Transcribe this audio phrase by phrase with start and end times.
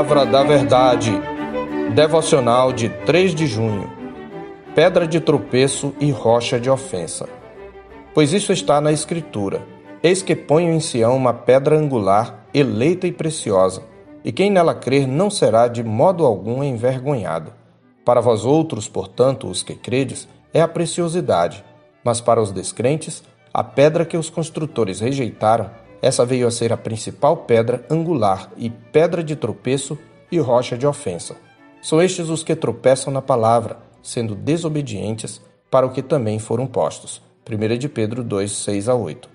[0.00, 1.12] Palavra da Verdade.
[1.94, 3.90] Devocional de 3 de junho.
[4.74, 7.28] Pedra de tropeço e rocha de ofensa.
[8.14, 9.60] Pois isso está na Escritura:
[10.02, 13.82] Eis que ponho em Sião uma pedra angular, eleita e preciosa,
[14.24, 17.52] e quem nela crer não será de modo algum envergonhado.
[18.02, 21.62] Para vós outros, portanto, os que credes, é a preciosidade,
[22.02, 25.70] mas para os descrentes, a pedra que os construtores rejeitaram
[26.02, 29.98] essa veio a ser a principal pedra angular e pedra de tropeço
[30.30, 31.36] e rocha de ofensa.
[31.82, 37.22] São estes os que tropeçam na palavra, sendo desobedientes para o que também foram postos.
[37.48, 39.28] 1 de Pedro 2, 6 a 8.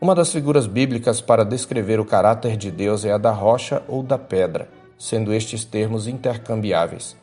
[0.00, 4.02] Uma das figuras bíblicas para descrever o caráter de Deus é a da rocha ou
[4.02, 7.16] da pedra, sendo estes termos intercambiáveis.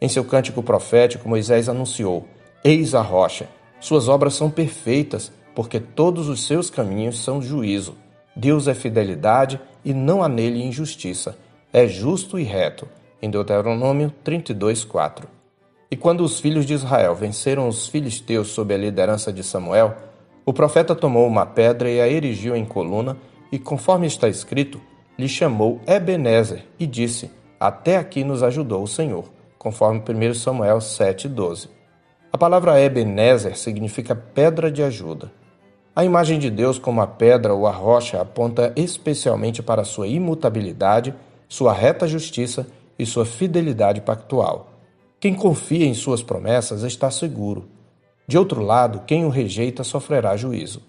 [0.00, 2.26] Em seu cântico profético, Moisés anunciou:
[2.64, 3.48] Eis a rocha,
[3.80, 7.96] suas obras são perfeitas, porque todos os seus caminhos são juízo.
[8.34, 11.36] Deus é fidelidade e não há nele injustiça.
[11.72, 12.88] É justo e reto.
[13.22, 15.28] Em Deuteronômio 32, 4.
[15.90, 19.94] E quando os filhos de Israel venceram os filisteus sob a liderança de Samuel,
[20.46, 23.16] o profeta tomou uma pedra e a erigiu em coluna,
[23.52, 24.80] e conforme está escrito,
[25.18, 29.24] lhe chamou Ebenezer e disse: Até aqui nos ajudou o Senhor,
[29.58, 31.68] conforme 1 Samuel 7,12.
[32.32, 35.32] A palavra Ebenezer significa pedra de ajuda.
[36.00, 41.14] A imagem de Deus como a pedra ou a rocha aponta especialmente para sua imutabilidade,
[41.46, 42.66] sua reta justiça
[42.98, 44.70] e sua fidelidade pactual.
[45.20, 47.68] Quem confia em suas promessas está seguro.
[48.26, 50.80] De outro lado, quem o rejeita sofrerá juízo.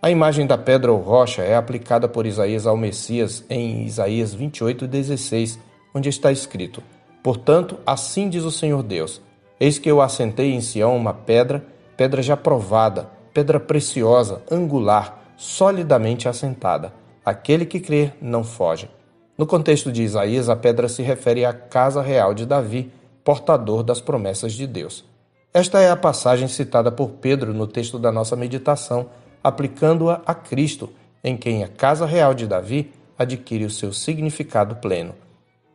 [0.00, 5.58] A imagem da pedra ou rocha é aplicada por Isaías ao Messias em Isaías 28:16,
[5.92, 6.80] onde está escrito:
[7.24, 9.20] Portanto, assim diz o Senhor Deus:
[9.58, 16.28] Eis que eu assentei em Sião uma pedra, pedra já provada, pedra preciosa, angular, solidamente
[16.28, 16.92] assentada.
[17.24, 18.88] Aquele que crer não foge.
[19.36, 22.92] No contexto de Isaías, a pedra se refere à casa real de Davi,
[23.24, 25.04] portador das promessas de Deus.
[25.52, 29.10] Esta é a passagem citada por Pedro no texto da nossa meditação,
[29.42, 30.90] aplicando-a a Cristo,
[31.22, 35.14] em quem a casa real de Davi adquire o seu significado pleno.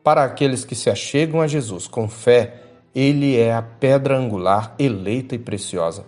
[0.01, 2.61] Para aqueles que se achegam a Jesus com fé,
[2.95, 6.05] ele é a pedra angular eleita e preciosa.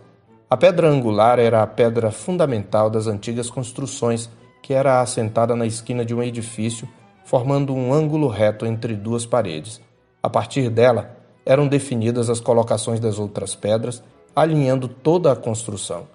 [0.51, 4.29] A pedra angular era a pedra fundamental das antigas construções,
[4.61, 6.89] que era assentada na esquina de um edifício,
[7.23, 9.79] formando um ângulo reto entre duas paredes.
[10.21, 14.03] A partir dela, eram definidas as colocações das outras pedras,
[14.35, 16.05] alinhando toda a construção.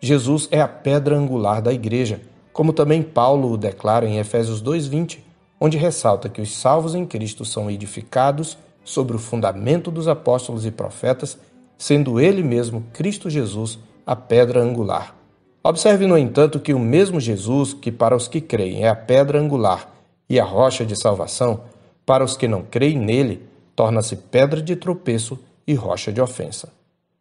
[0.00, 2.20] Jesus é a pedra angular da igreja,
[2.52, 5.24] como também Paulo o declara em Efésios 2:20,
[5.60, 10.72] onde ressalta que os salvos em Cristo são edificados sobre o fundamento dos apóstolos e
[10.72, 11.38] profetas
[11.78, 15.14] sendo ele mesmo, Cristo Jesus, a pedra angular.
[15.62, 19.40] Observe, no entanto, que o mesmo Jesus, que para os que creem é a pedra
[19.40, 19.92] angular
[20.28, 21.62] e a rocha de salvação,
[22.04, 23.42] para os que não creem nele,
[23.74, 26.72] torna-se pedra de tropeço e rocha de ofensa.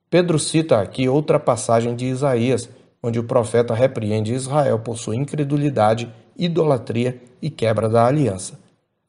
[0.10, 2.70] Pedro cita aqui outra passagem de Isaías,
[3.02, 8.60] onde o profeta repreende Israel por sua incredulidade, idolatria e quebra da aliança.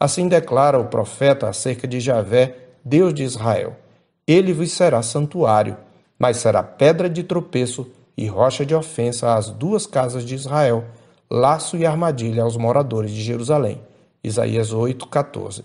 [0.00, 3.76] Assim declara o profeta acerca de Javé, Deus de Israel
[4.26, 5.76] ele vos será santuário,
[6.18, 10.84] mas será pedra de tropeço e rocha de ofensa às duas casas de Israel,
[11.30, 13.80] laço e armadilha aos moradores de Jerusalém.
[14.24, 15.62] Isaías 8:14.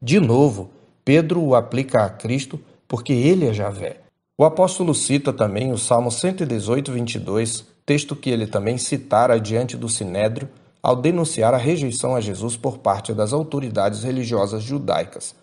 [0.00, 0.70] De novo,
[1.04, 4.00] Pedro o aplica a Cristo porque ele é Javé.
[4.36, 9.88] O apóstolo cita também o Salmo 118, 22, texto que ele também citara diante do
[9.88, 10.48] Sinédrio
[10.82, 15.34] ao denunciar a rejeição a Jesus por parte das autoridades religiosas judaicas.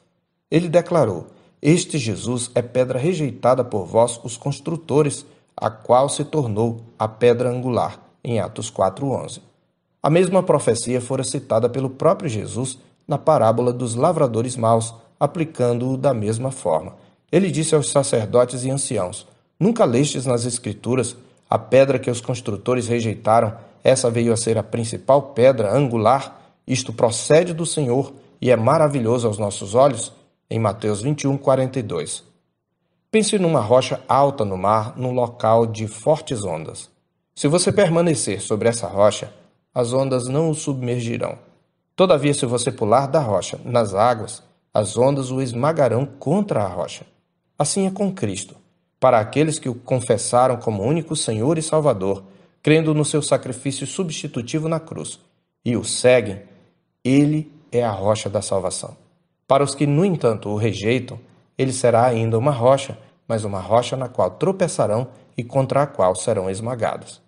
[0.49, 1.27] Ele declarou:
[1.61, 7.49] este Jesus é pedra rejeitada por vós, os construtores, a qual se tornou a pedra
[7.49, 9.41] angular, em Atos 4:11.
[10.01, 16.15] A mesma profecia fora citada pelo próprio Jesus na parábola dos lavradores maus, aplicando-o da
[16.15, 16.95] mesma forma.
[17.31, 19.27] Ele disse aos sacerdotes e anciãos:
[19.59, 21.15] Nunca lestes nas Escrituras
[21.47, 26.91] a pedra que os construtores rejeitaram, essa veio a ser a principal pedra angular, isto
[26.91, 30.11] procede do Senhor e é maravilhoso aos nossos olhos?
[30.51, 32.25] Em Mateus 21, 42.
[33.09, 36.89] Pense numa rocha alta no mar, num local de fortes ondas.
[37.33, 39.33] Se você permanecer sobre essa rocha,
[39.73, 41.39] as ondas não o submergirão.
[41.95, 44.43] Todavia, se você pular da rocha nas águas,
[44.73, 47.05] as ondas o esmagarão contra a rocha.
[47.57, 48.57] Assim é com Cristo.
[48.99, 52.23] Para aqueles que o confessaram como único Senhor e Salvador,
[52.61, 55.17] crendo no seu sacrifício substitutivo na cruz,
[55.63, 56.41] e o seguem,
[57.05, 58.97] ele é a rocha da salvação.
[59.51, 61.19] Para os que, no entanto, o rejeitam,
[61.57, 66.15] ele será ainda uma rocha, mas uma rocha na qual tropeçarão e contra a qual
[66.15, 67.21] serão esmagados.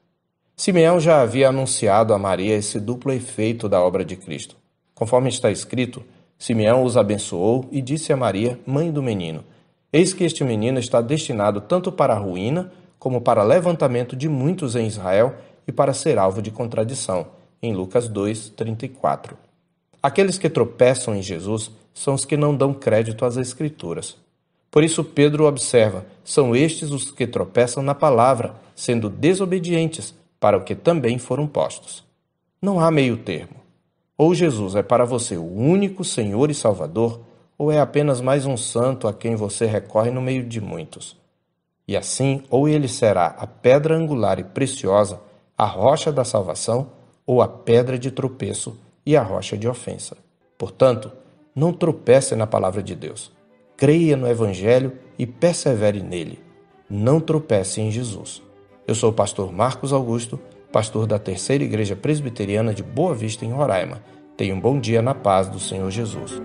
[0.55, 4.55] Simeão já havia anunciado a Maria esse duplo efeito da obra de Cristo.
[4.95, 6.01] Conforme está escrito,
[6.39, 9.43] Simeão os abençoou e disse a Maria, mãe do menino:
[9.91, 14.77] Eis que este menino está destinado tanto para a ruína, como para levantamento de muitos
[14.77, 15.35] em Israel
[15.67, 17.27] e para ser alvo de contradição.
[17.61, 19.35] Em Lucas 2, 34.
[20.03, 24.17] Aqueles que tropeçam em Jesus são os que não dão crédito às Escrituras.
[24.69, 30.63] Por isso, Pedro observa: são estes os que tropeçam na palavra, sendo desobedientes para o
[30.65, 32.03] que também foram postos.
[32.61, 33.55] Não há meio termo.
[34.17, 37.21] Ou Jesus é para você o único Senhor e Salvador,
[37.57, 41.15] ou é apenas mais um santo a quem você recorre no meio de muitos.
[41.87, 45.21] E assim, ou ele será a pedra angular e preciosa,
[45.57, 46.89] a rocha da salvação,
[47.25, 50.17] ou a pedra de tropeço e a rocha de ofensa.
[50.57, 51.11] Portanto,
[51.55, 53.31] não tropece na palavra de Deus.
[53.75, 56.39] Creia no Evangelho e persevere nele.
[56.89, 58.41] Não tropece em Jesus.
[58.87, 60.39] Eu sou o pastor Marcos Augusto
[60.73, 64.01] pastor da Terceira Igreja Presbiteriana de Boa Vista, em Roraima.
[64.35, 66.41] Tenha um bom dia na paz do Senhor Jesus.